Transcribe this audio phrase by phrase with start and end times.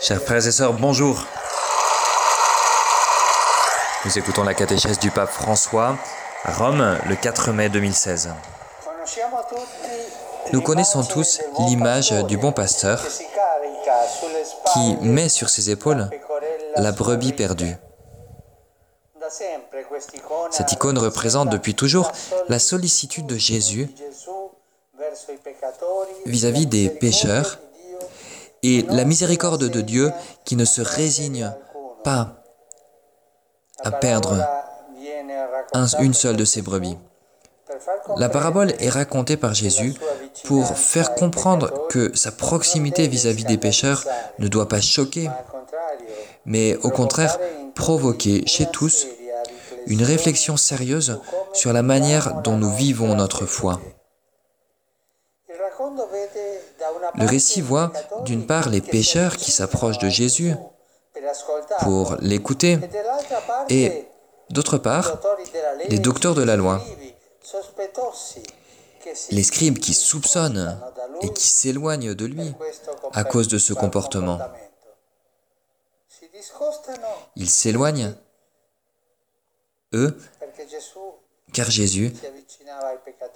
[0.00, 1.16] Chers frères et sœurs, bonjour.
[4.04, 5.96] Nous écoutons la catéchèse du pape François
[6.44, 8.30] à Rome le 4 mai 2016.
[10.52, 13.00] Nous connaissons tous l'image du bon pasteur
[14.74, 16.10] qui met sur ses épaules
[16.76, 17.76] la brebis perdue.
[20.50, 22.10] Cette icône représente depuis toujours
[22.48, 23.88] la sollicitude de Jésus
[26.26, 27.58] vis-à-vis des pécheurs
[28.62, 30.12] et la miséricorde de Dieu
[30.44, 31.52] qui ne se résigne
[32.04, 32.42] pas
[33.82, 34.36] à perdre
[36.00, 36.96] une seule de ses brebis.
[38.16, 39.94] La parabole est racontée par Jésus
[40.44, 44.04] pour faire comprendre que sa proximité vis-à-vis des pécheurs
[44.38, 45.30] ne doit pas choquer,
[46.44, 47.38] mais au contraire
[47.74, 49.06] provoquer chez tous
[49.86, 51.20] une réflexion sérieuse
[51.52, 53.80] sur la manière dont nous vivons notre foi.
[57.14, 57.92] Le récit voit
[58.24, 60.54] d'une part les pécheurs qui s'approchent de Jésus
[61.80, 62.78] pour l'écouter
[63.68, 64.06] et
[64.50, 65.18] d'autre part
[65.88, 66.82] les docteurs de la loi,
[69.30, 70.78] les scribes qui soupçonnent
[71.22, 72.54] et qui s'éloignent de lui
[73.12, 74.38] à cause de ce comportement.
[77.36, 78.14] Ils s'éloignent,
[79.94, 80.16] eux,
[81.52, 82.12] car Jésus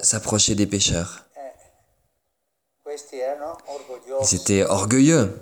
[0.00, 1.26] s'approchait des pécheurs.
[4.22, 5.40] Ils étaient orgueilleux.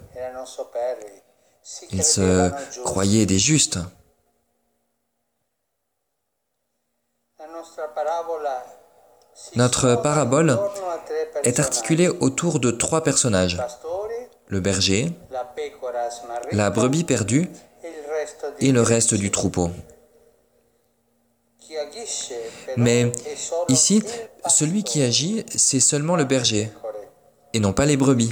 [1.91, 2.51] Ils se
[2.83, 3.79] croyaient des justes.
[9.57, 10.59] Notre parabole
[11.43, 13.61] est articulée autour de trois personnages.
[14.47, 15.13] Le berger,
[16.53, 17.49] la brebis perdue
[18.61, 19.71] et le reste du troupeau.
[22.77, 23.11] Mais
[23.69, 24.03] ici,
[24.49, 26.71] celui qui agit, c'est seulement le berger
[27.55, 28.31] et non pas les brebis.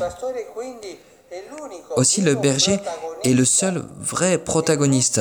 [1.96, 2.78] Aussi le berger
[3.24, 5.20] est le seul vrai protagoniste.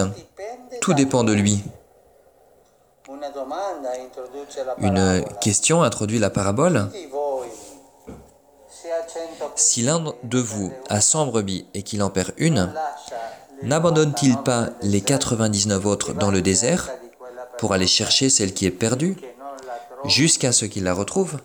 [0.81, 1.63] Tout dépend de lui.
[4.79, 6.90] Une question introduit la parabole.
[9.56, 12.73] Si l'un de vous a 100 brebis et qu'il en perd une,
[13.61, 16.90] n'abandonne-t-il pas les 99 autres dans le désert
[17.59, 19.17] pour aller chercher celle qui est perdue
[20.06, 21.38] jusqu'à ce qu'il la retrouve?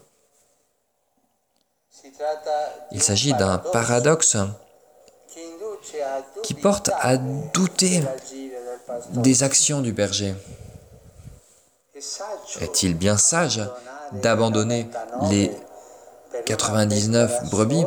[2.92, 4.36] Il s'agit d'un paradoxe
[6.42, 8.02] qui porte à douter
[9.10, 10.34] des actions du berger.
[12.60, 13.62] Est-il bien sage
[14.12, 14.88] d'abandonner
[15.30, 15.50] les
[16.44, 17.84] 99 brebis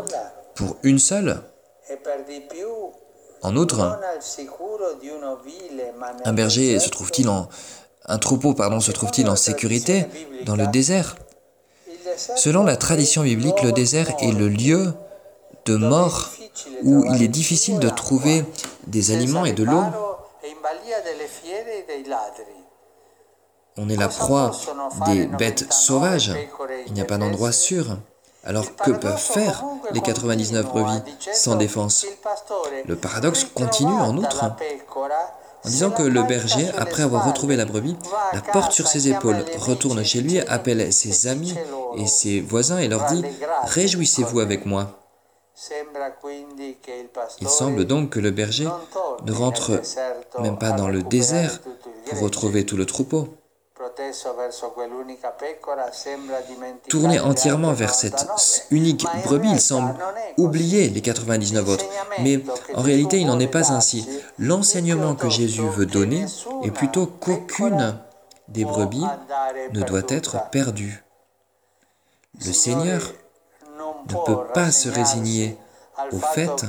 [0.55, 1.41] pour une seule?
[3.41, 3.99] En outre,
[6.25, 7.47] un berger se trouve-t-il en
[8.05, 10.07] un troupeau pardon se trouve-t-il en sécurité
[10.45, 11.15] dans le désert?
[12.35, 14.93] Selon la tradition biblique, le désert est le lieu
[15.65, 16.31] de mort
[16.83, 18.43] où il est difficile de trouver
[18.87, 19.83] des aliments et de l'eau.
[23.77, 24.51] On est la proie
[25.05, 26.33] des bêtes sauvages.
[26.87, 27.97] Il n'y a pas d'endroit sûr.
[28.43, 31.01] Alors que peuvent faire les 99 brebis
[31.33, 32.05] sans défense?
[32.85, 34.55] Le paradoxe continue en outre
[35.65, 37.95] en disant que le berger, après avoir retrouvé la brebis,
[38.33, 41.55] la porte sur ses épaules, retourne chez lui, appelle ses amis
[41.97, 43.21] et ses voisins et leur dit⁇
[43.63, 44.83] Réjouissez-vous avec moi⁇
[47.41, 48.69] Il semble donc que le berger
[49.25, 49.81] ne rentre
[50.39, 51.59] même pas dans le désert
[52.09, 53.38] pour retrouver tout le troupeau.
[56.87, 58.27] Tourné entièrement vers cette
[58.71, 59.95] unique brebis, il semble
[60.37, 61.85] oublier les 99 autres.
[62.21, 62.39] Mais
[62.75, 64.07] en réalité, il n'en est pas ainsi.
[64.37, 66.25] L'enseignement que Jésus veut donner
[66.63, 67.99] est plutôt qu'aucune
[68.47, 69.05] des brebis
[69.73, 71.03] ne doit être perdue.
[72.45, 73.13] Le Seigneur
[74.07, 75.57] ne peut pas se résigner
[76.11, 76.65] au fait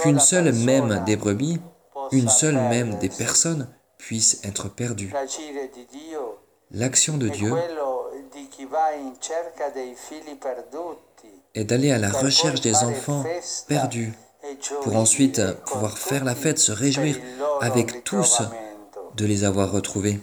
[0.00, 1.60] qu'une seule même des brebis,
[2.12, 3.68] une seule même des personnes
[4.06, 4.70] puisse être.
[6.70, 7.52] L'action de Dieu
[11.54, 13.24] est d'aller à la recherche des enfants
[13.66, 14.12] perdus
[14.82, 17.16] pour ensuite pouvoir faire la fête, se réjouir
[17.60, 18.42] avec tous
[19.16, 20.20] de les avoir retrouvés.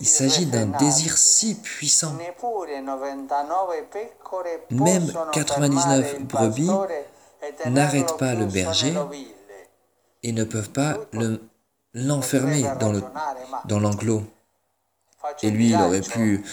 [0.00, 2.12] Il s'agit d'un désir si puissant.
[4.70, 6.70] Même 99 brebis
[7.66, 8.94] n'arrêtent pas le berger
[10.26, 10.98] et ne peuvent pas
[11.94, 12.64] l'enfermer
[13.68, 14.24] dans l'enclos.
[15.42, 16.44] et lui, il aurait pu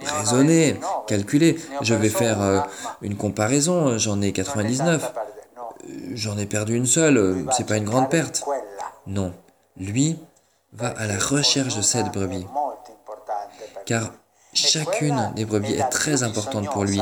[0.00, 0.78] raisonner,
[1.08, 1.58] calculer.
[1.82, 2.60] Je vais faire euh,
[3.02, 5.12] une comparaison, j'en ai 99.
[6.14, 8.44] J'en ai perdu une seule, c'est pas une grande perte.
[9.08, 9.34] Non,
[9.76, 10.16] lui
[10.72, 12.46] va à la recherche de cette brebis.
[13.86, 14.12] Car
[14.52, 17.00] Chacune des brebis est très importante pour lui.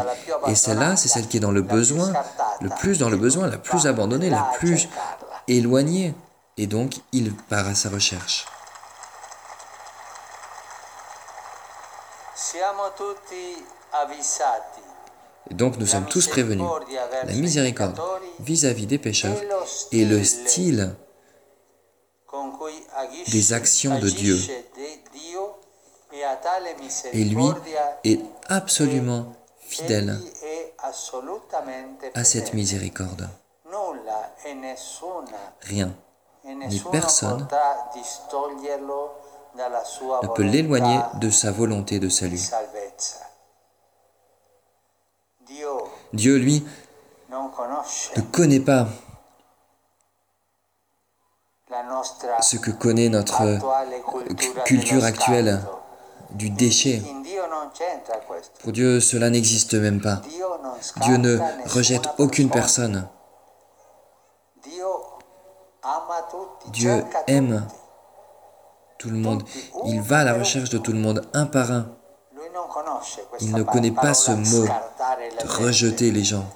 [0.49, 2.13] Et celle-là, c'est celle qui est dans le besoin,
[2.61, 4.87] le plus dans le besoin, la plus abandonnée, la plus
[5.49, 6.15] éloignée.
[6.57, 8.47] Et donc, il part à sa recherche.
[15.51, 16.67] Et donc nous sommes tous prévenus.
[17.25, 18.01] La miséricorde
[18.41, 19.37] vis-à-vis des pécheurs
[19.93, 20.95] est le style
[23.29, 24.39] des actions de Dieu.
[27.13, 27.47] Et lui
[28.05, 30.19] est absolument fidèle
[32.15, 33.29] à cette miséricorde.
[35.63, 35.93] Rien,
[36.45, 37.47] ni personne
[40.23, 42.41] ne peut l'éloigner de sa volonté de salut.
[46.13, 46.67] Dieu, lui,
[47.31, 48.87] ne connaît pas
[52.41, 53.43] ce que connaît notre
[54.65, 55.61] culture actuelle
[56.31, 57.03] du déchet.
[58.63, 60.23] Pour Dieu, cela n'existe même pas.
[61.03, 63.09] Dieu ne rejette aucune personne.
[66.73, 67.67] Dieu aime
[68.99, 69.43] tout le monde.
[69.87, 71.87] Il va à la recherche de tout le monde, un par un.
[73.41, 76.47] Il ne connaît pas ce mot de rejeter les gens,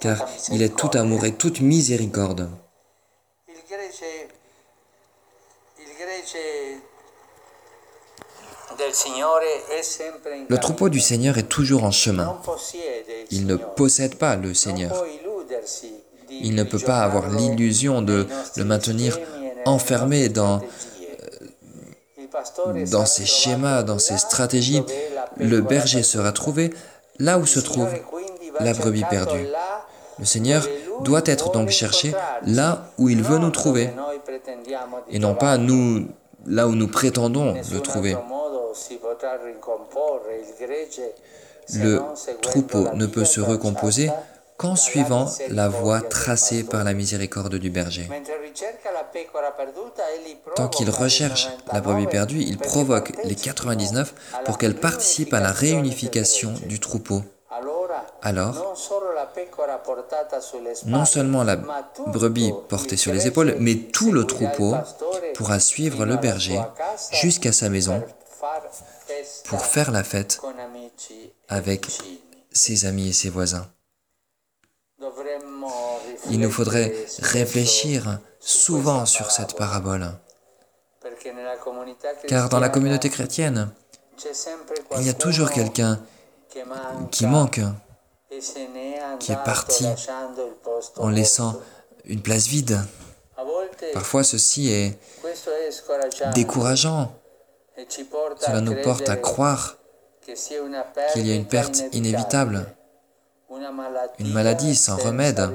[0.00, 2.48] car il est tout amour et toute miséricorde.
[10.48, 12.40] Le troupeau du Seigneur est toujours en chemin.
[13.30, 14.92] Il ne possède pas le Seigneur.
[16.40, 18.26] Il ne peut pas avoir l'illusion de
[18.56, 19.18] le maintenir
[19.64, 20.60] enfermé dans
[22.90, 24.82] dans ses schémas, dans ses stratégies,
[25.36, 26.72] le berger sera trouvé
[27.18, 27.88] là où se trouve
[28.60, 29.46] la brebis perdue.
[30.18, 30.66] Le Seigneur
[31.02, 32.12] doit être donc cherché
[32.46, 33.90] là où il veut nous trouver,
[35.10, 36.06] et non pas nous
[36.46, 38.16] là où nous prétendons le trouver.
[41.74, 42.00] Le
[42.40, 44.10] troupeau ne peut se recomposer
[44.56, 48.08] qu'en suivant la voie tracée par la miséricorde du berger.
[50.56, 54.14] Tant qu'il recherche la brebis perdue, il provoque les 99
[54.44, 57.22] pour qu'elles participent à la réunification du troupeau.
[58.22, 58.76] Alors,
[60.86, 61.56] non seulement la
[62.06, 64.74] brebis portée sur les épaules, mais tout le troupeau
[65.34, 66.60] pourra suivre le berger
[67.10, 68.02] jusqu'à sa maison
[69.44, 70.40] pour faire la fête
[71.48, 71.86] avec
[72.52, 73.66] ses amis et ses voisins.
[76.32, 80.12] Il nous faudrait réfléchir souvent sur cette parabole.
[82.26, 83.70] Car dans la communauté chrétienne,
[84.96, 86.00] il y a toujours quelqu'un
[87.10, 87.60] qui manque,
[89.20, 89.86] qui est parti
[90.96, 91.60] en laissant
[92.06, 92.80] une place vide.
[93.92, 94.98] Parfois ceci est
[96.34, 97.14] décourageant.
[98.40, 99.76] Cela nous porte à croire
[101.12, 102.66] qu'il y a une perte inévitable,
[104.18, 105.50] une maladie sans remède.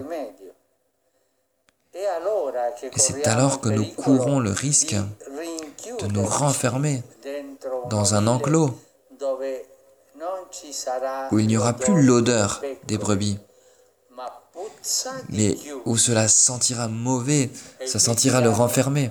[1.97, 4.95] Et c'est alors que nous courons le risque
[5.99, 7.01] de nous renfermer
[7.89, 8.69] dans un enclos
[11.31, 13.39] où il n'y aura plus l'odeur des brebis,
[15.29, 17.49] mais où cela sentira mauvais,
[17.85, 19.09] ça sentira le renfermer.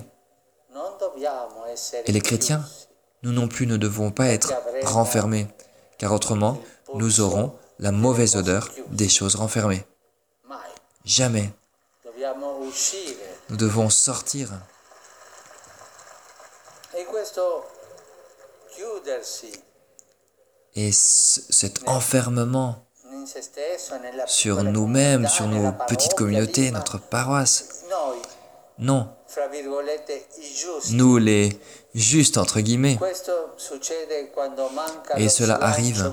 [2.07, 2.65] Et les chrétiens,
[3.23, 4.53] nous non plus ne devons pas être
[4.85, 5.49] renfermés,
[5.99, 6.61] car autrement,
[6.95, 9.85] nous aurons la mauvaise odeur des choses renfermées.
[11.05, 11.51] Jamais.
[13.49, 14.51] Nous devons sortir.
[20.75, 22.87] Et cet enfermement
[24.27, 27.85] sur nous-mêmes, sur nos petites communautés, notre paroisse,
[28.79, 29.09] non.
[30.93, 31.59] Nous les
[31.95, 32.99] justes, entre guillemets.
[35.17, 36.13] Et cela arrive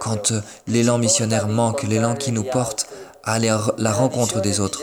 [0.00, 0.32] quand
[0.66, 2.86] l'élan missionnaire manque, l'élan qui nous porte
[3.24, 4.82] à la rencontre des autres.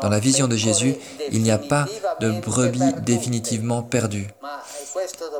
[0.00, 0.96] Dans la vision de Jésus,
[1.30, 1.86] il n'y a pas
[2.20, 4.28] de brebis définitivement perdues,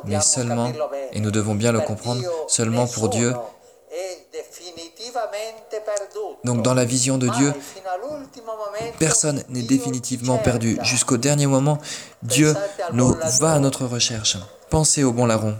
[0.05, 0.71] mais seulement,
[1.11, 3.33] et nous devons bien le comprendre, seulement pour Dieu.
[6.43, 7.53] Donc dans la vision de Dieu,
[8.99, 10.77] personne n'est définitivement perdu.
[10.81, 11.77] Jusqu'au dernier moment,
[12.23, 12.53] Dieu
[12.93, 14.37] nous va à notre recherche.
[14.69, 15.55] Pensez au bon larron.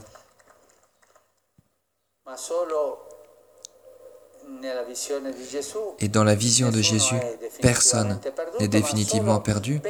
[5.99, 7.15] Et dans la vision de Jésus,
[7.61, 8.19] personne
[8.59, 9.81] n'est définitivement perdu.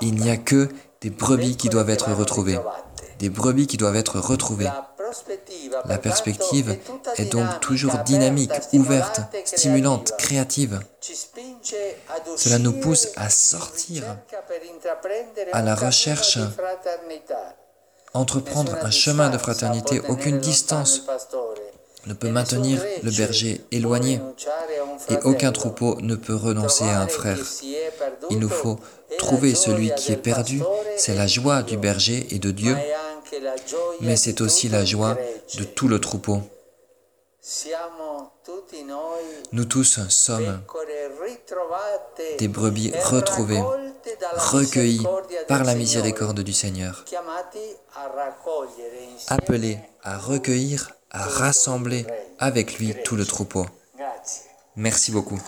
[0.00, 0.68] Il n'y a que
[1.00, 2.58] des brebis qui doivent être retrouvées.
[3.18, 4.70] Des brebis qui doivent être retrouvées.
[5.86, 6.76] La perspective
[7.16, 10.80] est donc toujours dynamique, ouverte, stimulante, créative.
[12.36, 14.04] Cela nous pousse à sortir
[15.52, 16.38] à la recherche.
[18.12, 21.06] entreprendre un chemin de fraternité, aucune distance
[22.06, 24.20] ne peut maintenir le berger éloigné
[25.08, 27.38] et aucun troupeau ne peut renoncer à un frère.
[28.30, 28.78] Il nous faut
[29.18, 30.62] trouver celui qui est perdu,
[30.96, 32.76] c'est la joie du berger et de Dieu,
[34.00, 35.16] mais c'est aussi la joie
[35.58, 36.40] de tout le troupeau.
[39.52, 40.60] Nous tous sommes
[42.38, 43.62] des brebis retrouvées,
[44.34, 45.06] recueillies
[45.48, 47.04] par la miséricorde du Seigneur,
[49.28, 52.06] appelés à recueillir, à rassembler
[52.38, 53.66] avec lui tout le troupeau.
[54.76, 55.40] Merci beaucoup.